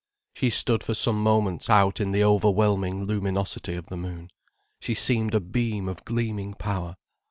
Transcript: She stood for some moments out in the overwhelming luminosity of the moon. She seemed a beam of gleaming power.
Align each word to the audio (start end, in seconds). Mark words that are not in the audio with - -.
She 0.33 0.49
stood 0.49 0.83
for 0.83 0.95
some 0.95 1.21
moments 1.21 1.69
out 1.69 2.01
in 2.01 2.11
the 2.11 2.23
overwhelming 2.23 3.03
luminosity 3.05 3.75
of 3.75 3.85
the 3.85 3.97
moon. 3.97 4.29
She 4.79 4.95
seemed 4.95 5.35
a 5.35 5.39
beam 5.39 5.87
of 5.87 6.03
gleaming 6.05 6.55
power. 6.55 6.97